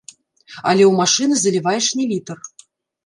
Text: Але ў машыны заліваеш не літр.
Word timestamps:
Але 0.71 0.83
ў 0.87 0.93
машыны 1.01 1.35
заліваеш 1.41 1.85
не 2.01 2.05
літр. 2.15 2.37